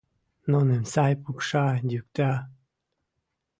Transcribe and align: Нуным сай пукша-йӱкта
Нуным 0.51 0.83
сай 0.93 1.13
пукша-йӱкта 1.23 2.31